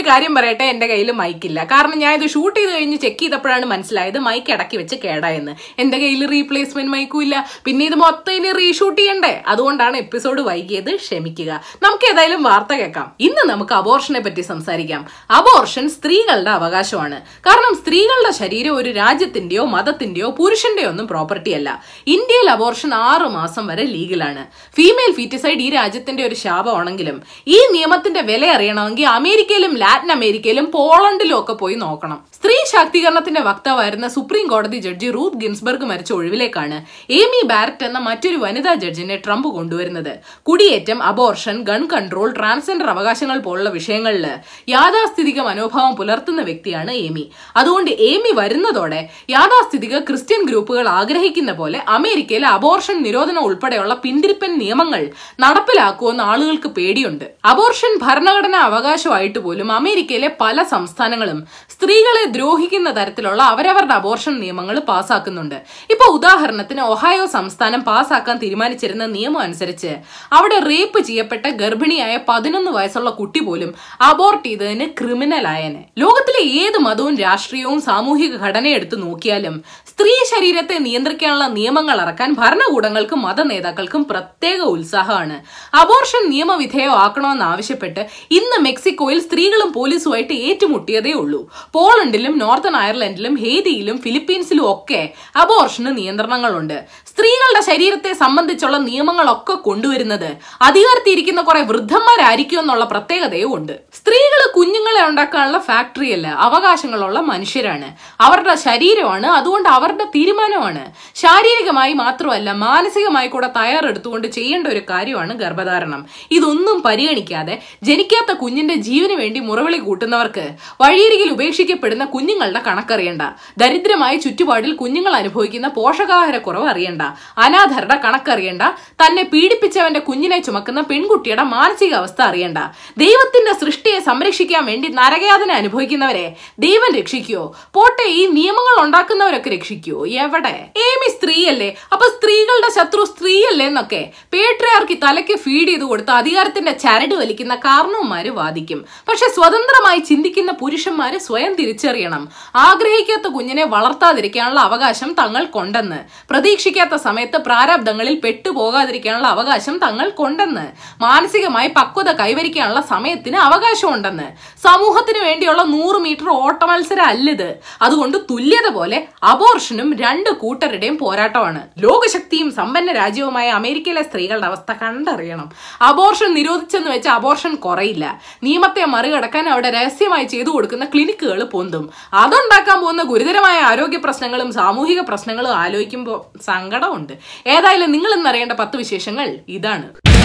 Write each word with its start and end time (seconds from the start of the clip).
ഒരു 0.00 0.08
കാര്യം 0.08 0.34
പറയട്ടെ 0.34 0.64
എന്റെ 0.64 0.86
കയ്യിൽ 0.86 1.12
മൈക്കില്ല 1.12 1.64
കാരണം 1.64 1.98
ഞാൻ 1.98 2.22
ഇത് 2.22 2.30
ഷൂട്ട് 2.30 2.60
ചെയ്ത് 2.60 2.72
കഴിഞ്ഞ് 2.72 2.96
ചെക്ക് 2.96 3.20
ചെയ്തപ്പോഴാണ് 3.20 3.66
മനസ്സിലായത് 3.66 4.18
മൈക്ക് 4.18 4.52
ഇടയ്ക്ക് 4.52 4.76
വെച്ച് 4.76 4.96
കേടായെന്ന്. 4.96 5.54
എന്റെ 5.78 5.98
കയ്യിൽ 5.98 6.28
റീപ്ലേസ്മെന്റ് 6.30 6.92
മൈക്കും 6.92 7.22
ഇല്ല. 7.22 7.50
പിന്നെ 7.64 7.86
ഇത് 7.86 7.94
മൊത്തം 7.94 8.32
ഇനി 8.32 8.52
റീഷൂട്ട് 8.52 9.00
ചെയ്യണ്ടേ? 9.00 9.42
അതുകൊണ്ടാണ് 9.46 9.96
എപ്പിസോഡ് 9.96 10.40
വൈകിയത്. 10.40 10.96
ക്ഷമിക്കുക. 10.96 11.60
നമുക്ക് 11.82 12.10
ഏതായാലും 12.12 12.42
വാർത്ത 12.42 12.74
കേൾക്കാം. 12.74 13.12
ഇന്ന് 13.20 13.50
നമുക്ക് 13.50 13.72
അബോർഷനെ 13.72 14.20
പറ്റി 14.20 14.40
സംസാരിക്കാം. 14.40 15.06
അബോർഷൻ 15.30 15.88
സ്ത്രീകളുടെ 15.88 16.50
അവകാശമാണ്. 16.50 17.20
കാരണം 17.20 17.76
സ്ത്രീകളുടെ 17.76 18.32
ശരീരം 18.32 18.76
ഒരു 18.76 18.90
രാജ്യത്തിന്റെയോ 18.90 19.64
മതത്തിന്റെയോ 19.64 20.30
പുരുഷന്റെയോ 20.30 20.88
ഒന്നും 20.88 21.08
പ്രോപ്പർട്ടി 21.08 21.50
അല്ല. 21.50 21.82
ഇന്ത്യയിൽ 22.06 22.50
അബോർഷൻ 22.50 22.94
ആറ് 22.94 23.28
മാസം 23.28 23.66
വരെ 23.66 23.84
ലീഗലാണ് 23.84 24.46
ഫീമെയിൽ 24.76 25.14
ഫീറ്റിസൈഡ് 25.14 25.58
ഈ 25.58 25.70
രാജ്യത്തിന്റെ 25.70 26.26
ഒരു 26.26 26.34
ശാപമാണെങ്കിലും 26.34 27.22
ഈ 27.46 27.58
നിയമത്തിന്റെ 27.72 28.20
വില 28.20 28.46
അറിയണമെങ്കിൽ 28.46 29.06
അമേരിക്കയിലും 29.06 29.74
ലാറ്റിൻ 29.90 30.10
അമേരിക്കയിലും 30.12 30.66
പോളണ്ടിലും 30.74 31.36
ഒക്കെ 31.38 31.54
പോയി 31.60 31.76
നോക്കണം. 31.82 32.18
സ്ത്രീ 32.36 32.56
ശാക്തീകരണത്തിന്റെ 32.72 33.40
വക്താവായിരുന്ന 33.46 34.06
സുപ്രീം 34.08 34.46
കോടതി 34.46 34.78
ജഡ്ജി 34.84 35.08
റൂത്ത് 35.16 35.38
ഗിൻസ്ബർഗ് 35.42 35.86
മരിച്ച 35.90 36.10
ഒഴിവിലേക്കാണ് 36.16 36.76
ഏമി 37.18 37.40
ബാരറ്റ് 37.50 37.84
എന്ന 37.84 37.98
മറ്റൊരു 37.98 38.36
വനിതാ 38.36 38.72
ജഡ്ജിനെ 38.82 39.16
ട്രംപ് 39.24 39.48
കൊണ്ടുവരുന്നത്. 39.56 40.12
കുടിയേറ്റം 40.48 40.98
അബോർഷൻ 41.02 41.56
ഗൺ 41.70 41.82
കൺട്രോൾ 41.92 42.28
ട്രാൻസ്ജെൻഡർ 42.38 42.90
അവകാശങ്ങൾ 42.94 43.38
പോലുള്ള 43.46 43.70
വിഷയങ്ങളിൽ 43.78 44.26
യാഥാസ്ഥിതിക 44.74 45.40
മനോഭാവം 45.48 45.96
പുലർത്തുന്ന 45.96 46.44
വ്യക്തിയാണ് 46.50 46.94
ഏമി. 47.06 47.24
അതുകൊണ്ട് 47.56 47.90
ഏമി 48.10 48.32
വരുന്നതോടെ 48.40 49.00
യാഥാസ്ഥിതിക 49.34 49.98
ക്രിസ്ത്യൻ 50.10 50.42
ഗ്രൂപ്പുകൾ 50.50 50.88
ആഗ്രഹിക്കുന്ന 51.00 51.54
പോലെ 51.62 51.80
അമേരിക്കയിലെ 51.96 52.48
അബോർഷൻ 52.56 52.98
നിരോധനം 53.08 53.42
ഉൾപ്പെടെയുള്ള 53.48 53.94
പിന്തിരിപ്പൻ 54.06 54.54
നിയമങ്ങൾ 54.62 55.04
നടപ്പിലാക്കുമെന്ന് 55.40 56.24
ആളുകൾക്ക് 56.30 56.72
പേടിയുണ്ട്. 56.78 57.26
അബോർഷൻ 57.54 57.92
ഭരണഘടനാ 58.06 58.62
അവകാശമായിട്ട് 58.70 59.38
പോലും 59.38 59.68
അമേരിക്കയിലെ 59.80 60.30
പല 60.42 60.62
സംസ്ഥാനങ്ങളും 60.74 61.40
സ്ത്രീകളെ 61.74 62.24
ദ്രോഹിക്കുന്ന 62.36 62.90
തരത്തിലുള്ള 62.98 63.42
അവരവരുടെ 63.52 63.94
അബോർഷൻ 64.00 64.34
നിയമങ്ങൾ 64.42 64.76
പാസ്സാക്കുന്നുണ്ട് 64.90 65.58
ഇപ്പൊ 65.92 66.06
ഉദാഹരണത്തിന് 66.16 66.82
ഒഹായോ 66.94 67.26
സംസ്ഥാനം 67.36 67.80
പാസാക്കാൻ 67.90 68.36
തീരുമാനിച്ചിരുന്ന 68.44 69.04
നിയമം 69.16 69.40
അനുസരിച്ച് 69.46 69.92
അവിടെ 70.38 70.58
റേപ്പ് 70.70 71.00
ചെയ്യപ്പെട്ട 71.08 71.46
ഗർഭിണിയായ 71.62 72.14
പതിനൊന്ന് 72.28 72.70
വയസ്സുള്ള 72.76 73.10
കുട്ടി 73.20 73.40
പോലും 73.46 73.70
അബോർട്ട് 74.08 74.44
ചെയ്തതിന് 74.48 74.86
ക്രിമിനൽ 74.98 75.46
ആയനെ. 75.54 75.82
ലോകത്തിലെ 76.02 76.42
ഏത് 76.62 76.78
മതവും 76.86 77.14
രാഷ്ട്രീയവും 77.24 77.80
സാമൂഹിക 77.88 78.32
ഘടനയും 78.44 78.76
എടുത്തു 78.78 78.96
നോക്കിയാലും 79.04 79.56
സ്ത്രീ 79.90 80.14
ശരീരത്തെ 80.32 80.76
നിയന്ത്രിക്കാനുള്ള 80.86 81.46
നിയമങ്ങൾ 81.56 81.96
ഇറക്കാൻ 82.04 82.30
ഭരണകൂടങ്ങൾക്കും 82.40 83.20
മത 83.26 83.40
നേതാക്കൾക്കും 83.50 84.02
പ്രത്യേക 84.10 84.60
ഉത്സാഹമാണ്. 84.74 85.36
അബോർഷൻ 85.82 86.22
നിയമവിധേയമാക്കണമെന്ന് 86.34 87.46
ആവശ്യപ്പെട്ട് 87.52 88.02
ഇന്ന് 88.38 88.58
മെക്സിക്കോയിൽ 88.66 89.20
സ്ത്രീകളും 89.26 89.69
പോലീസുമായിട്ട് 89.72 90.32
ഏറ്റുമുട്ടിയതേ 90.32 91.12
ഉള്ളൂ. 91.12 91.50
പോളണ്ടിലും 91.72 92.38
നോർത്തേൺ 92.38 92.76
അയർലൻഡിലും 92.76 93.34
ഹേതിയിലും 93.34 93.98
ഫിലിപ്പീൻസിലും 93.98 94.72
ഒക്കെ 94.72 95.12
അബോർഷന് 95.36 95.96
നിയന്ത്രണങ്ങളുണ്ട്. 95.96 96.84
സ്ത്രീകളുടെ 97.06 97.60
ശരീരത്തെ 97.70 98.12
സംബന്ധിച്ചുള്ള 98.12 98.76
നിയമങ്ങളൊക്കെ 98.76 99.54
കൊണ്ടുവരുന്നത് 99.54 100.36
അധികാരത്തിരിക്കുന്ന 100.62 101.40
കുറെ 101.40 101.62
വൃദ്ധന്മാരായിരിക്കും 101.62 102.60
എന്നുള്ള 102.60 102.84
പ്രത്യേകതയും 102.84 103.54
ഉണ്ട്. 103.54 103.72
സ്ത്രീകൾ 103.94 104.52
കുഞ്ഞുങ്ങളെ 104.56 105.08
ഉണ്ടാക്കാനുള്ള 105.08 105.58
ഫാക്ടറിയല്ല 105.58 106.26
അവകാശങ്ങളുള്ള 106.28 107.20
മനുഷ്യരാണ്. 107.20 107.88
അവരുടെ 108.20 108.54
ശരീരമാണ് 108.54 109.26
അതുകൊണ്ട് 109.26 109.68
അവരുടെ 109.68 110.04
തീരുമാനമാണ്. 110.04 110.92
ശാരീരികമായി 111.14 111.92
മാത്രമല്ല 111.92 112.52
മാനസികമായി 112.52 113.28
കൂടെ 113.28 113.46
തയ്യാറെടുത്തുകൊണ്ട് 113.46 114.28
ചെയ്യേണ്ട 114.28 114.66
ഒരു 114.66 114.82
കാര്യമാണ് 114.90 115.34
ഗർഭധാരണം. 115.36 116.06
ഇതൊന്നും 116.30 116.82
പരിഗണിക്കാതെ 116.82 117.62
ജനിക്കാത്ത 117.82 118.38
കുഞ്ഞിന്റെ 118.38 118.74
ജീവന് 118.74 119.12
വേണ്ടി 119.12 119.40
മുറവിളി 119.50 119.78
കൂട്ടുന്നവർക്ക് 119.78 120.44
വഴിയരികിൽ 120.80 121.30
ഉപേക്ഷിക്കപ്പെടുന്ന 121.32 122.04
കുഞ്ഞുങ്ങളുടെ 122.04 122.60
കണക്കറിയണ്ട. 122.66 123.22
ദരിദ്രമായ 123.58 124.14
ചുറ്റുപാടിൽ 124.16 124.72
കുഞ്ഞുങ്ങൾ 124.72 125.14
അനുഭവിക്കുന്ന 125.16 125.68
പോഷകാഹാരക്കുറവ് 125.68 126.68
അറിയണ്ട. 126.68 127.02
അനാഥരുടെ 127.38 127.96
കണക്കറിയണ്ട. 128.04 128.62
തന്നെ 129.02 129.22
പീഡിപ്പിച്ചവന്റെ 129.32 130.00
കുഞ്ഞിനെ 130.00 130.38
ചുമക്കുന്ന 130.42 130.80
പെൺകുട്ടിയുടെ 130.80 131.42
മാനസികാവസ്ഥ 131.42 132.22
അറിയണ്ട. 132.22 132.58
ദൈവത്തിന്റെ 132.98 133.52
സൃഷ്ടിയെ 133.60 134.00
സംരക്ഷിക്കാൻ 134.00 134.64
വേണ്ടി 134.66 134.88
നരകയാതന 134.88 135.52
അനുഭവിക്കുന്നവരെ 135.52 136.26
ദൈവം 136.58 136.96
രക്ഷിക്കുവോ 136.98 137.44
പോട്ടെ 137.74 138.06
ഈ 138.08 138.26
നിയമങ്ങൾ 138.26 138.84
ഉണ്ടാക്കുന്നവരൊക്കെ 138.84 139.50
രക്ഷിക്കുവോ 139.50 140.06
എവിടെ? 140.06 140.54
ഏമി 140.86 141.08
സ്ത്രീയല്ലേ? 141.10 141.70
അപ്പൊ 141.92 142.06
സ്ത്രീകളുടെ 142.06 142.70
ശത്രു 142.78 143.04
സ്ത്രീയല്ലേ 143.04 143.66
എന്നൊക്കെ. 143.66 144.02
പേട്രിയാർക്കി 144.32 144.96
തലയ്ക്ക് 145.04 145.36
ഫീഡ് 145.38 145.68
ചെയ്ത് 145.68 145.82
കൊടുത്ത് 145.82 146.10
അധികാരത്തിന്റെ 146.10 146.72
ചരട് 146.84 147.14
വലിക്കുന്ന 147.14 147.54
കാരണവന്മാര് 147.54 148.30
വാദിക്കും. 148.40 148.80
പക്ഷെ 149.08 149.26
സ്വതന്ത്രമായി 149.40 149.98
ചിന്തിക്കുന്ന 149.98 150.52
പുരുഷന്മാരെ 150.52 151.18
സ്വയം 151.18 151.54
തിരിച്ചറിയണം. 151.54 152.28
ആഗ്രഹിക്കാത്ത 152.56 153.26
കുഞ്ഞിനെ 153.32 153.64
വളർത്താതിരിക്കാനുള്ള 153.64 154.60
അവകാശം 154.60 155.12
തങ്ങൾ 155.12 155.44
കൊണ്ടെന്ന് 155.44 155.96
പ്രതീക്ഷിക്കാത്ത 156.30 156.94
സമയത്ത് 156.94 157.38
പ്രാരാബ്ദങ്ങളിൽ 157.38 158.20
പെട്ടുപോകാതിരിക്കാനുള്ള 158.24 159.26
അവകാശം 159.26 159.78
തങ്ങൾ 159.78 160.10
കൊണ്ടെന്ന് 160.10 160.64
മാനസികമായി 161.02 161.68
പക്വത 161.68 162.12
കൈവരിക്കാനുള്ള 162.12 162.80
സമയത്തിന് 162.80 163.36
അവകാശമുണ്ടെന്ന്. 163.36 164.26
സമൂഹത്തിന് 164.66 165.18
വേണ്ടിയുള്ള 165.18 165.62
നൂറ് 165.62 165.96
മീറ്റർ 165.96 166.28
ഓട്ട 166.28 166.62
മത്സരം 166.62 167.04
അല്ലിത്. 167.04 167.48
അതുകൊണ്ട് 167.82 168.18
തുല്യത 168.30 168.68
പോലെ 168.68 169.08
അബോർഷനും 169.22 169.96
രണ്ട് 169.96 170.30
കൂട്ടരുടെയും 170.30 170.98
പോരാട്ടമാണ്. 170.98 171.62
ലോകശക്തിയും 171.78 172.50
സമ്പന്ന 172.50 172.92
രാജ്യവുമായ 172.92 173.48
അമേരിക്കയിലെ 173.48 174.02
സ്ത്രീകളുടെ 174.02 174.46
അവസ്ഥ 174.46 174.72
കണ്ടറിയണം. 174.72 175.48
അബോർഷൻ 175.82 176.34
നിരോധിച്ചെന്ന് 176.34 176.90
വെച്ച് 176.90 177.08
അബോർഷൻ 177.08 177.54
കുറയില്ല. 177.54 178.20
നിയമത്തെ 178.42 178.84
മറികടക്കാൻ 178.84 179.28
അവിടെ 179.36 179.70
രഹസ്യമായി 179.70 180.24
ചെയ്തു 180.24 180.50
കൊടുക്കുന്ന 180.50 180.84
ക്ലിനിക്കുകൾ 180.84 181.44
പൊന്തും. 181.44 181.90
അതുണ്ടാക്കാൻ 182.14 182.80
പോകുന്ന 182.80 183.02
ഗുരുതരമായ 183.02 183.60
ആരോഗ്യ 183.60 183.96
പ്രശ്നങ്ങളും 183.96 184.52
സാമൂഹിക 184.52 185.00
പ്രശ്നങ്ങളും 185.00 185.54
ആലോചിക്കുമ്പോൾ 185.54 186.40
സങ്കടമുണ്ട്. 186.42 187.12
ഏതായാലും 187.46 187.92
നിങ്ങൾ 187.92 188.14
ഇന്നറിയേണ്ട 188.14 188.52
പത്ത് 188.52 188.76
വിശേഷങ്ങൾ 188.76 189.38
ഇതാണ്. 189.48 190.19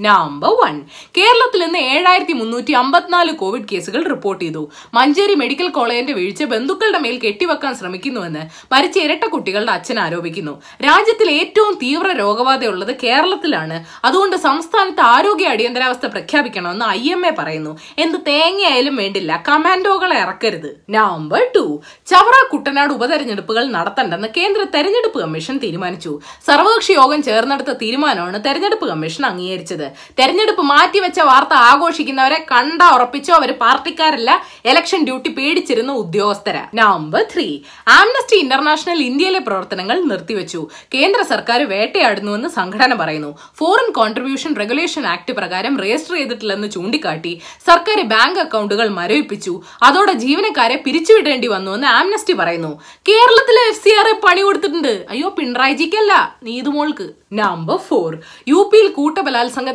നമ്പർ 0.00 0.48
വൺ 0.48 0.82
കേരളത്തിൽ 1.16 1.64
ഇന്ന് 1.64 1.78
ഏഴായിരത്തി 1.78 2.32
മുന്നൂറ്റി 2.32 2.72
അമ്പത്തിനാല് 2.72 3.32
കോവിഡ് 3.32 3.68
കേസുകൾ 3.72 4.08
റിപ്പോർട്ട് 4.08 4.44
ചെയ്തു. 4.44 4.70
മഞ്ചേരി 4.94 5.34
മെഡിക്കൽ 5.34 5.68
കോളേജിന്റെ 5.68 6.12
വീഴ്ച 6.12 6.44
ബന്ധുക്കളുടെ 6.44 6.98
മേൽ 6.98 7.18
കെട്ടിവെക്കാൻ 7.18 7.74
ശ്രമിക്കുന്നുവെന്ന് 7.74 8.74
മരിച്ച 8.74 8.98
ഇരട്ട 8.98 9.24
കുട്ടികളുടെ 9.24 9.72
അച്ഛൻ 9.72 9.98
ആരോപിക്കുന്നു. 9.98 10.62
രാജ്യത്തിൽ 10.84 11.30
ഏറ്റവും 11.30 11.78
തീവ്ര 11.82 12.12
രോഗബാധയുള്ളത് 12.12 12.96
കേരളത്തിലാണ്. 13.02 13.84
അതുകൊണ്ട് 14.04 14.36
സംസ്ഥാനത്ത് 14.36 15.00
ആരോഗ്യ 15.00 15.46
അടിയന്തരാവസ്ഥ 15.46 16.06
പ്രഖ്യാപിക്കണമെന്ന് 16.06 16.84
ഐ 16.84 17.12
എം 17.12 17.26
എ 17.26 17.30
പറയുന്നു. 17.30 17.78
എന്ത് 17.98 18.18
തേങ്ങയായാലും 18.26 18.96
വേണ്ടില്ല 18.96 19.44
കമാൻഡോകളെ 19.48 20.18
ഇറക്കരുത്. 20.18 20.70
നമ്പർ 20.90 21.50
ടു 21.56 21.80
ചവറ 22.06 22.48
കുട്ടനാട് 22.52 22.92
ഉപതെരഞ്ഞെടുപ്പുകൾ 22.92 23.66
നടത്തണ്ടെന്ന് 23.66 24.28
കേന്ദ്ര 24.36 24.66
തെരഞ്ഞെടുപ്പ് 24.74 25.18
കമ്മീഷൻ 25.20 25.58
തീരുമാനിച്ചു. 25.58 26.20
സർവകക്ഷി 26.46 26.92
യോഗം 26.92 27.22
ചേർന്നെടുത്ത 27.22 27.72
തീരുമാനമാണ് 27.72 28.44
തെരഞ്ഞെടുപ്പ് 28.44 28.88
കമ്മീഷൻ 28.88 29.26
അംഗീകരിച്ചത്. 29.26 29.85
തെരഞ്ഞെടുപ്പ് 30.18 30.62
മാറ്റിവെച്ച 30.62 31.20
വാർത്ത 31.20 31.54
ആഘോഷിക്കുന്നവരെ 31.70 32.46
കണ്ട 32.52 32.82
ഉറപ്പിച്ചോ 32.94 33.34
അവർ 33.34 33.52
പാർട്ടിക്കാരല്ല. 33.52 34.30
ഇലക്ഷൻ 34.64 35.04
ഡ്യൂട്ടി 35.04 35.30
പേടിച്ചിരുന്ന 35.30 35.92
ഉദ്യോഗസ്ഥര. 36.02 36.56
നമ്പർ 36.74 37.22
ത്രീ 37.34 37.48
ആംനസ്റ്റി 37.88 38.36
ഇന്റർനാഷണൽ 38.36 39.00
ഇന്ത്യയിലെ 39.02 39.38
പ്രവർത്തനങ്ങൾ 39.38 40.00
നിർത്തിവെച്ചു. 40.10 40.60
കേന്ദ്ര 40.94 41.22
സർക്കാർ 41.32 41.62
വേട്ടയാടുന്നുവെന്ന് 41.74 42.48
സംഘടന 42.48 42.94
പറയുന്നു. 42.94 43.30
ഫോറിൻ 43.58 43.90
കോൺട്രിബ്യൂഷൻ 43.92 44.56
റെഗുലേഷൻ 44.62 45.06
ആക്ട് 45.06 45.32
പ്രകാരം 45.32 45.80
രജിസ്റ്റർ 45.80 46.14
ചെയ്തിട്ടില്ലെന്ന് 46.16 46.70
ചൂണ്ടിക്കാട്ടി 46.70 47.32
സർക്കാർ 47.66 48.00
ബാങ്ക് 48.14 48.40
അക്കൗണ്ടുകൾ 48.40 48.88
മരവിപ്പിച്ചു. 48.88 49.54
അതോടെ 49.82 50.12
ജീവനക്കാരെ 50.12 50.76
പിരിച്ചുവിടേണ്ടി 50.86 51.46
വന്നുവെന്ന് 51.46 51.86
ആംനസ്റ്റി 51.86 52.32
പറയുന്നു. 52.32 52.72
കേരളത്തിലെ 53.08 53.62
എഫ് 53.70 53.82
സി 53.84 53.92
ആർ 54.00 54.08
പണി 54.24 54.40
കൊടുത്തിട്ടുണ്ട്. 54.40 54.94
അയ്യോ 55.10 55.28
പിണറായിജിക്കല്ല 55.38 56.12
നീതുമോൾക്ക്. 56.42 57.06
നമ്പർ 57.32 57.76
ഫോർ 57.88 58.10
യു 58.48 58.70
പിയിൽ 58.72 58.88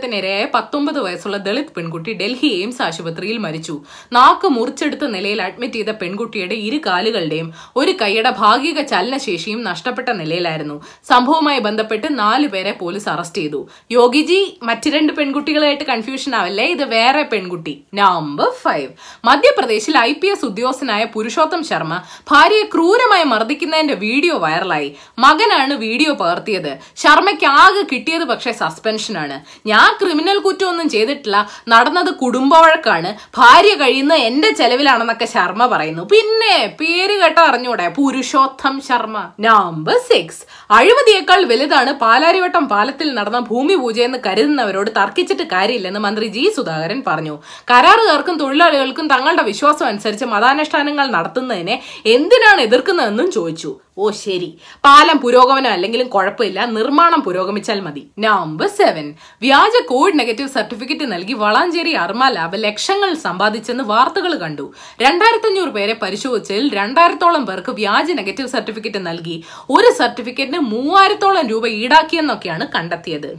കൂട്ടബലാത്സംഗത്തിനിരയായ 0.01 0.45
പത്തൊമ്പത് 0.55 0.99
വയസ്സുള്ള 1.05 1.37
ദളിത് 1.47 1.71
പെൺകുട്ടി 1.77 2.11
ഡൽഹി 2.21 2.49
എയിംസ് 2.57 2.81
ആശുപത്രിയിൽ 2.87 3.37
മരിച്ചു. 3.45 3.75
നാക്ക് 4.17 4.47
മുറിച്ചെടുത്ത 4.55 5.05
നിലയിൽ 5.15 5.39
അഡ്മിറ്റ് 5.47 5.77
ചെയ്ത 5.79 5.91
പെൺകുട്ടിയുടെ 6.01 6.55
ഇരു 6.67 6.79
കാലുകളുടെയും 6.87 7.47
ഒരു 7.79 7.91
കൈയുടെ 8.01 8.31
ഭാഗിക 8.41 8.79
ചലനശേഷിയും 8.91 9.61
നഷ്ടപ്പെട്ട 9.69 10.09
നിലയിലായിരുന്നു. 10.21 10.77
സംഭവവുമായി 11.11 11.61
ബന്ധപ്പെട്ട് 11.67 12.07
നാല് 12.21 12.47
പേരെ 12.53 12.73
പോലീസ് 12.81 13.09
അറസ്റ്റ് 13.13 13.41
ചെയ്തു. 13.41 13.61
യോഗിജി 13.97 14.39
മറ്റു 14.69 14.89
രണ്ട് 14.95 15.13
പെൺകുട്ടികളായിട്ട് 15.19 15.85
കൺഫ്യൂഷൻ 15.91 16.31
ആവല്ലേ? 16.39 16.65
ഇത് 16.75 16.85
വേറെ 16.95 17.23
പെൺകുട്ടി. 17.33 17.75
നമ്പർ 18.01 18.49
ഫൈവ് 18.63 18.89
മധ്യപ്രദേശിൽ 19.29 19.95
ഐ 20.09 20.11
പി 20.21 20.29
എസ് 20.33 20.45
ഉദ്യോഗസ്ഥനായ 20.49 21.03
പുരുഷോത്തം 21.15 21.61
ശർമ്മ 21.69 21.93
ഭാര്യയെ 22.31 22.65
ക്രൂരമായി 22.73 23.25
മർദ്ദിക്കുന്നതിന്റെ 23.33 23.97
വീഡിയോ 24.05 24.35
വൈറലായി. 24.45 24.89
മകനാണ് 25.25 25.73
വീഡിയോ 25.85 26.11
പകർത്തിയത്. 26.23 26.71
ശർമ്മയ്ക്ക് 27.03 27.47
ആകെ 27.63 27.83
കിട്ടിയത് 27.91 28.25
പക്ഷേ 28.31 28.51
സസ്പെൻഷനാണ് 28.61 29.37
ഞാൻ 29.71 29.90
ഞാൻ 29.91 29.97
ക്രിമിനൽ 30.01 30.37
കുറ്റമൊന്നും 30.43 30.87
ചെയ്തിട്ടില്ല. 30.93 31.37
നടന്നത് 31.71 32.09
കുടുംബ 32.21 32.53
വഴക്കാണ് 32.63 33.09
ഭാര്യ 33.37 33.73
കഴിയുന്ന 33.81 34.13
എന്റെ 34.27 34.49
ചെലവിലാണെന്നൊക്കെ 34.59 35.27
ശർമ്മ 35.33 35.63
പറയുന്നു. 35.73 36.03
പിന്നെ 36.13 36.55
പേര് 36.79 37.15
കേട്ട 37.21 37.37
അറിഞ്ഞൂടെ? 37.49 37.85
പുരുഷോത്തം 37.97 38.75
ശർമ്മ. 38.87 39.17
നമ്പർ 39.45 39.97
സിക്സ് 40.09 40.41
അഴിമതിയേക്കാൾ 40.77 41.41
വലുതാണ് 41.51 41.93
പാലാരിവട്ടം 42.03 42.65
പാലത്തിൽ 42.73 43.09
നടന്ന 43.19 43.41
ഭൂമി 43.49 43.75
പൂജയെന്ന് 43.81 44.19
കരുതുന്നവരോട് 44.27 44.91
തർക്കിച്ചിട്ട് 44.99 45.47
കാര്യമില്ലെന്ന് 45.55 46.01
മന്ത്രി 46.07 46.29
ജി 46.37 46.45
സുധാകരൻ 46.57 47.01
പറഞ്ഞു. 47.09 47.35
കരാറുകാർക്കും 47.71 48.37
തൊഴിലാളികൾക്കും 48.43 49.07
തങ്ങളുടെ 49.13 49.45
വിശ്വാസം 49.51 49.87
അനുസരിച്ച് 49.91 50.27
മതാനുഷ്ഠാനങ്ങൾ 50.35 51.07
നടത്തുന്നതിനെ 51.17 51.77
എന്തിനാണ് 52.15 52.61
എതിർക്കുന്നതെന്നും 52.67 53.29
ചോദിച്ചു. 53.37 53.73
ഓ 53.97 54.09
ശരി. 54.11 54.57
പാലം 54.83 55.17
പുരോഗമനം 55.17 55.71
അല്ലെങ്കിലും 55.71 56.07
കുഴപ്പമില്ല. 56.07 56.65
നിർമ്മാണം 56.65 57.21
പുരോഗമിച്ചാൽ 57.21 57.79
മതി. 57.79 58.07
നമ്പർ 58.19 58.67
സെവൻ 58.67 59.13
വ്യാജ 59.41 59.85
കോവിഡ് 59.85 60.19
നെഗറ്റീവ് 60.19 60.49
സർട്ടിഫിക്കറ്റ് 60.49 61.11
നൽകി 61.11 61.33
വളാഞ്ചേരി 61.33 61.91
അർമ 61.91 62.29
ലാബ് 62.29 62.63
ലക്ഷങ്ങൾ 62.63 63.13
സമ്പാദിച്ചെന്ന് 63.13 63.83
വാർത്തകൾ 63.83 64.35
കണ്ടു. 64.35 64.73
രണ്ടായിരത്തി 65.01 65.47
അഞ്ഞൂറ് 65.47 65.69
പേരെ 65.69 65.93
പരിശോധിച്ചതിൽ 65.93 66.73
രണ്ടായിരത്തോളം 66.73 67.45
പേർക്ക് 67.45 67.71
വ്യാജ 67.71 68.11
നെഗറ്റീവ് 68.11 68.47
സർട്ടിഫിക്കറ്റ് 68.47 69.07
നൽകി. 69.07 69.43
ഒരു 69.69 69.93
സർട്ടിഫിക്കറ്റിന് 69.99 70.59
മൂവായിരത്തോളം 70.59 71.47
രൂപ 71.47 71.67
ഈടാക്കിയെന്നൊക്കെയാണ് 71.67 72.67
കണ്ടെത്തിയത്. 72.75 73.37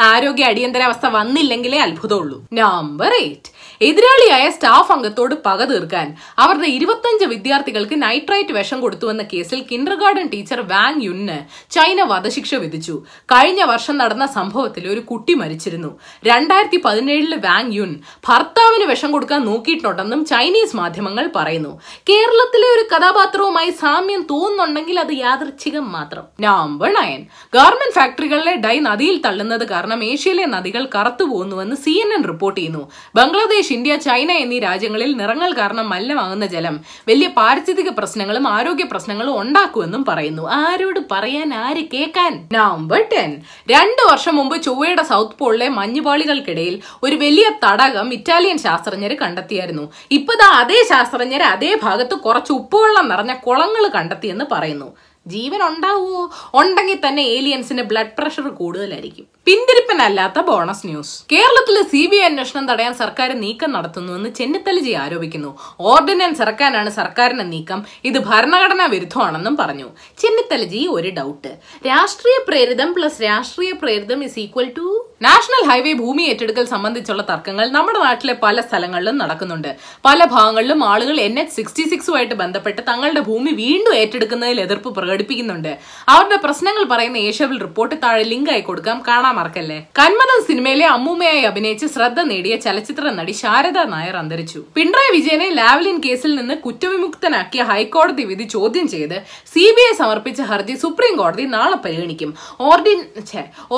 ആരോഗ്യ 0.00 0.44
അടിയന്തരാവസ്ഥ 0.44 1.06
വന്നില്ലെങ്കിലേ 1.06 1.78
അത്ഭുതമുള്ളൂ. 1.78 2.46
നമ്പർ 2.52 3.12
എയ്റ്റ് 3.14 3.59
എതിരാളിയായ 3.86 4.50
സ്റ്റാഫ് 4.50 4.92
അംഗത്തോട് 4.92 5.34
പക 5.44 5.64
തീർക്കാൻ 5.64 6.06
അവരുടെ 6.38 6.68
ഇരുപത്തഞ്ച് 6.76 7.24
വിദ്യാർത്ഥികൾക്ക് 7.24 8.02
നൈട്രൈറ്റ് 8.02 8.52
വിഷം 8.52 8.80
കൊടുത്തുവെന്ന 8.80 9.22
കേസിൽ 9.22 9.60
kindergarten 9.94 10.26
teacher 10.32 10.60
Wang 10.72 11.02
Yun 11.04 11.36
China 11.74 12.02
വധശിക്ഷ 12.02 12.54
വിധിച്ചു. 12.54 12.94
കഴിഞ്ഞ 13.32 13.62
വർഷം 13.62 13.96
നടന്ന 13.98 14.26
സംഭവത്തിൽ 14.26 14.88
ഒരു 14.88 15.00
കുട്ടി 15.00 15.34
മരിച്ചിരുന്നു. 15.34 15.90
രണ്ടായിരത്തി 16.24 16.80
പതിനേഴിൽ 16.84 17.34
വാങ് 17.46 17.72
യുൻ 17.76 17.94
ഭർത്താവിന് 18.28 18.86
വിഷം 18.90 19.12
കൊടുക്കാൻ 19.12 19.40
നോക്കിയിട്ടുണ്ടെന്നും 19.46 20.24
ചൈനീസ് 20.24 20.76
മാധ്യമങ്ങൾ 20.80 21.30
പറയുന്നു. 21.36 21.72
കേരളത്തിലെ 22.10 22.68
ഒരു 22.76 22.84
കഥാപാത്രവുമായി 22.92 23.72
സാമ്യം 23.82 24.22
തോന്നുന്നുണ്ടെങ്കിൽ 24.34 25.00
അത് 25.00 25.14
യാദൃച്ഛികം 25.24 25.88
മാത്രം. 25.92 26.26
Number 26.46 26.92
nine. 27.00 27.22
ഗാർമെന്റ് 27.56 27.98
ഫാക്ടറികളിലെ 28.00 28.56
ഡൈ 28.66 28.76
നദിയിൽ 28.90 29.18
തള്ളുന്നത് 29.28 29.66
കാരണം 29.74 30.04
ഏഷ്യയിലെ 30.04 30.46
നദികൾ 30.58 30.84
കറുത്തു 30.98 31.24
പോകുന്നുവെന്ന് 31.32 31.76
സി 31.86 31.96
റിപ്പോർട്ട് 32.30 32.60
ചെയ്യുന്നു. 32.60 32.84
ബംഗ്ലാദേശ് 33.16 33.68
ഇന്ത്യ 33.72 33.96
ചൈന 33.96 34.32
എന്നീ 34.32 34.58
രാജ്യങ്ങളിൽ 34.58 35.12
നിറങ്ങൾ 35.12 35.52
കാരണം 35.52 35.90
മലിനമാകുന്ന 35.90 36.46
ജലം 36.46 36.80
വലിയ 37.08 37.28
പാരിസ്ഥിതിക 37.28 37.88
പ്രശ്നങ്ങളും 37.88 38.48
ആരോഗ്യ 38.48 38.84
പ്രശ്നങ്ങളും 38.84 39.40
ഉണ്ടാക്കുമെന്നും 39.40 40.04
പറയുന്നു. 40.04 40.50
ആരോട് 40.50 41.00
പറയാൻ 41.10 41.54
ആര് 41.54 41.84
കേൾക്കാൻ? 41.92 42.48
Number 42.52 43.04
ten. 43.12 43.42
രണ്ടു 43.70 44.10
വർഷം 44.10 44.36
മുമ്പ് 44.36 44.62
ചൊവ്വയുടെ 44.62 45.02
സൗത്ത് 45.02 45.38
പോളിലെ 45.38 45.68
മഞ്ഞുപാളികൾക്കിടയിൽ 45.68 46.80
ഒരു 47.02 47.16
വലിയ 47.16 47.50
തടകം 47.64 48.12
ഇറ്റാലിയൻ 48.12 48.58
ശാസ്ത്രജ്ഞർ 48.58 49.14
കണ്ടെത്തിയായിരുന്നു. 49.14 49.92
ഇപ്പതാ 50.10 50.50
അതേ 50.60 50.84
ശാസ്ത്രജ്ഞർ 50.88 51.42
അതേ 51.42 51.78
ഭാഗത്ത് 51.82 52.14
കുറച്ച് 52.14 52.52
ഉപ്പുവെള്ളം 52.52 53.08
നിറഞ്ഞ 53.08 53.34
കുളങ്ങൾ 53.34 53.88
കണ്ടെത്തിയെന്ന് 53.88 54.44
പറയുന്നു. 54.52 54.96
ജീവൻ 55.26 55.62
ഉണ്ടാവുമോ 55.62 56.30
ഉണ്ടെങ്കിൽ 56.54 56.98
തന്നെ 57.08 57.22
ഏലിയൻസിന് 57.22 57.82
ബ്ലഡ് 57.82 58.16
പ്രഷർ 58.18 58.48
കൂടുതലായിരിക്കും. 58.48 59.26
പിന്തിരിപ്പനല്ലാത്ത 59.50 60.38
ബോണസ് 60.48 60.86
ന്യൂസ്. 60.86 61.14
കേരളത്തിലെ 61.32 61.80
സി 61.82 62.06
ബി 62.10 62.16
ഐ 62.16 62.24
അന്വേഷണം 62.24 62.64
തടയാൻ 62.68 62.94
സർക്കാർ 62.94 63.30
നീക്കം 63.32 63.72
നടത്തുന്നുവെന്ന് 63.72 64.30
ചെന്നിത്തലജി 64.30 64.92
ആരോപിക്കുന്നു. 64.92 65.50
ഓർഡിനൻസ് 65.80 66.42
ഇറക്കാനാണ് 66.42 66.90
സർക്കാരിന്റെ 66.90 67.44
നീക്കം. 67.44 67.84
ഇത് 68.04 68.18
ഭരണഘടനാ 68.18 68.86
വിരുദ്ധമാണെന്നും 68.86 69.56
പറഞ്ഞു. 69.56 69.88
ചെന്നിത്തലജി 70.18 70.86
ഒരു 70.96 71.10
ഡൗട്ട് 71.18 71.52
രാഷ്ട്രീയ 71.86 72.36
പ്രേരിതം 72.48 72.94
പ്ലസ് 72.94 73.22
രാഷ്ട്രീയ 73.22 73.72
പ്രേരിതം 73.72 74.24
is 74.24 74.38
equal 74.38 74.68
to 74.76 74.86
national 75.22 75.62
highway 75.70 75.92
ഭൂമി 75.92 76.22
ഏറ്റെടുക്കൽ 76.22 76.64
സംബന്ധിച്ചുള്ള 76.64 77.22
തർക്കങ്ങൾ 77.30 77.68
നമ്മുടെ 77.70 77.98
നാട്ടിലെ 77.98 78.34
പല 78.44 78.60
സ്ഥലങ്ങളിലും 78.60 79.18
നടക്കുന്നുണ്ട്. 79.18 79.76
പല 80.04 80.24
ഭാഗങ്ങളിലും 80.24 80.84
ആളുകൾ 80.84 81.20
എൻ 81.20 81.38
എച്ച് 81.38 81.56
സിക്സ്റ്റി 81.56 81.84
സിക്സുമായിട്ട് 81.88 82.34
ബന്ധപ്പെട്ട് 82.34 82.80
തങ്ങളുടെ 82.88 83.20
ഭൂമി 83.20 83.50
വീണ്ടും 83.64 83.94
ഏറ്റെടുക്കുന്നതിൽ 83.94 84.60
എതിർപ്പ് 84.60 84.94
പ്രകടിപ്പിക്കുന്നുണ്ട്. 85.00 85.72
അവരുടെ 86.08 86.36
പ്രശ്നങ്ങൾ 86.36 86.84
പറയുന്ന 86.84 87.16
ഏഷ്യവിൽ 87.16 87.60
റിപ്പോർട്ട് 87.66 87.94
താഴെ 88.06 88.24
ലിങ്ക് 88.32 88.50
ആയി 88.50 88.60
കൊടുക്കാം. 88.60 89.02
കാണാൻ 89.10 89.36
മറക്കല്ലേ? 89.40 89.78
കന്മതം 89.98 90.40
സിനിമയിലെ 90.48 90.86
അമ്മൂമ്മയായി 90.96 91.42
അഭിനയിച്ച് 91.50 91.86
ശ്രദ്ധ 91.94 92.20
നേടിയ 92.30 92.54
ചലച്ചിത്ര 92.66 93.10
നടി 93.18 93.34
ശാരദ 93.42 93.78
നായർ 93.92 94.16
അന്തരിച്ചു. 94.22 94.60
പിണറായി 94.76 95.10
വിജയനെ 95.16 95.48
ലാവ്ലിൻ 95.60 95.98
കേസിൽ 96.06 96.32
നിന്ന് 96.40 96.56
കുറ്റവിമുക്തനാക്കിയ 96.64 97.62
ഹൈക്കോടതി 97.70 98.24
വിധി 98.30 98.46
ചോദ്യം 98.56 98.86
ചെയ്ത് 98.94 99.16
സി 99.52 99.64
ബി 99.76 99.82
ഐ 99.90 99.92
സമർപ്പിച്ച 100.00 100.40
ഹർജി 100.50 100.74
സുപ്രീം 100.82 101.14
കോടതി 101.20 101.44
നാളെ 101.56 101.78
പരിഗണിക്കും. 101.84 102.32
ഓർഡിൻ 102.68 103.00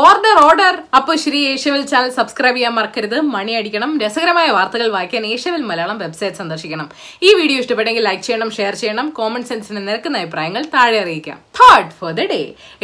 ഓർഡർ 0.04 0.36
ഓർഡർ. 0.46 0.74
അപ്പോൾ 0.98 1.16
ശ്രീ 1.24 1.40
ഏഷ്യവിൽ 1.52 1.82
ചാനൽ 1.92 2.10
സബ്സ്ക്രൈബ് 2.18 2.56
ചെയ്യാൻ 2.56 2.74
മറക്കരുത്. 2.78 3.18
മണിയടിക്കണം 3.34 3.92
രസകരമായ 4.04 4.48
വാർത്തകൾ 4.58 4.88
വായിക്കാൻ 4.96 5.26
ഏഷ്യവിൽ 5.34 5.62
മലയാളം 5.70 5.98
വെബ്സൈറ്റ് 6.04 6.40
സന്ദർശിക്കണം. 6.42 6.88
ഈ 7.28 7.32
വീഡിയോ 7.40 7.58
ഇഷ്ടപ്പെട്ടെങ്കിൽ 7.64 8.06
ലൈക്ക് 8.08 8.24
ചെയ്യണം 8.28 8.50
ഷെയർ 8.58 8.74
ചെയ്യണം 8.82 9.08
കോമൺ 9.20 9.44
സെൻസിന് 9.50 9.82
നിരക്കുന്ന 9.88 10.22
അഭിപ്രായങ്ങൾ 10.24 10.64
താഴെ 10.76 10.98
അറിയിക്കാം. 11.04 11.38
ഫോർ 11.98 12.12
ദ 12.18 12.22
ഡേ 12.30 12.38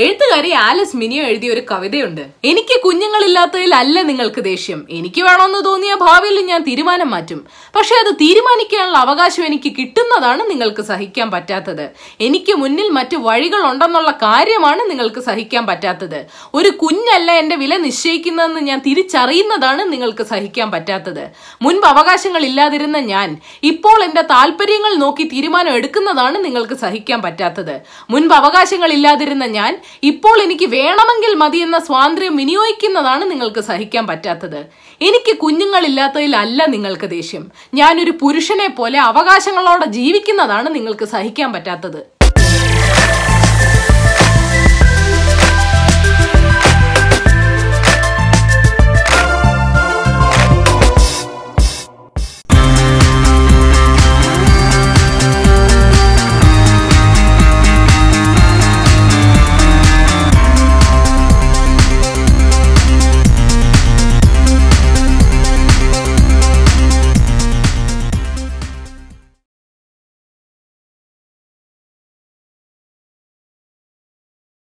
എഴുത്തുകാരി 0.04 0.50
ആലസ് 0.66 0.98
മിനിയോ 1.02 1.22
എഴുതിയ 1.30 1.50
ഒരു 1.54 1.62
കവിതയുണ്ട്. 1.70 2.24
എനിക്ക് 2.58 2.76
കുഞ്ഞുങ്ങളില്ലാത്തതിൽ 2.84 3.72
അല്ല 3.78 3.96
നിങ്ങൾക്ക് 4.08 4.40
ദേഷ്യം. 4.48 4.78
എനിക്ക് 4.98 5.20
വേണമെന്ന് 5.26 5.58
തോന്നിയ 5.66 5.92
ഭാവിയിൽ 6.02 6.36
ഞാൻ 6.50 6.60
തീരുമാനം 6.68 7.08
മാറ്റും. 7.14 7.40
പക്ഷെ 7.76 7.94
അത് 8.02 8.10
തീരുമാനിക്കാനുള്ള 8.22 8.98
അവകാശം 9.06 9.42
എനിക്ക് 9.48 9.70
കിട്ടുന്നതാണ് 9.78 10.42
നിങ്ങൾക്ക് 10.50 10.82
സഹിക്കാൻ 10.90 11.28
പറ്റാത്തത്. 11.34 11.84
എനിക്ക് 12.26 12.52
മുന്നിൽ 12.62 12.88
മറ്റു 12.98 13.16
വഴികൾ 13.26 13.60
ഉണ്ടെന്നുള്ള 13.70 14.10
കാര്യമാണ് 14.22 14.82
നിങ്ങൾക്ക് 14.90 15.20
സഹിക്കാൻ 15.28 15.66
പറ്റാത്തത്. 15.70 16.18
ഒരു 16.54 16.70
കുഞ്ഞല്ല 16.82 17.28
എന്റെ 17.42 17.58
വില 17.62 17.76
നിശ്ചയിക്കുന്നതെന്ന് 17.86 18.62
ഞാൻ 18.70 18.80
തിരിച്ചറിയുന്നതാണ് 18.86 19.84
നിങ്ങൾക്ക് 19.92 20.26
സഹിക്കാൻ 20.32 20.70
പറ്റാത്തത്. 20.74 21.24
മുൻപ് 21.66 21.86
അവകാശങ്ങൾ 21.92 22.42
ഇല്ലാതിരുന്ന 22.50 22.98
ഞാൻ 23.12 23.28
ഇപ്പോൾ 23.72 23.98
എന്റെ 24.08 24.24
താല്പര്യങ്ങൾ 24.34 24.94
നോക്കി 25.04 25.26
തീരുമാനം 25.34 25.72
എടുക്കുന്നതാണ് 25.80 26.38
നിങ്ങൾക്ക് 26.46 26.78
സഹിക്കാൻ 26.84 27.22
പറ്റാത്തത്. 27.26 27.74
മുൻപ് 28.10 28.36
അവകാശങ്ങൾ 28.40 28.90
ഇല്ലാതിരുന്ന 28.98 29.46
ഞാൻ 29.58 29.72
ഇപ്പോൾ 30.12 30.36
എനിക്ക് 30.46 30.68
വേണമെങ്കിൽ 30.78 31.34
മതി 31.44 31.58
എന്ന 31.68 31.78
സ്വാതന്ത്ര്യം 31.88 32.34
വിനിയോഗിക്കുന്നതാണ് 32.48 33.24
നിങ്ങൾക്ക് 33.30 33.62
സഹിക്കാൻ 33.68 34.04
പറ്റാത്തത്. 34.06 34.60
എനിക്ക് 35.06 35.32
കുഞ്ഞുങ്ങളില്ലാത്തതിലല്ല 35.38 36.60
നിങ്ങൾക്ക് 36.74 37.08
ദേഷ്യം. 37.16 37.44
ഞാനൊരു 37.74 38.12
പുരുഷനെ 38.22 38.68
പോലെ 38.68 38.98
അവകാശങ്ങളോടെ 39.08 39.86
ജീവിക്കുന്നതാണ് 39.96 40.68
നിങ്ങൾക്ക് 40.76 41.04
സഹിക്കാൻ 41.14 41.52
പറ്റാത്തത്. 41.52 42.00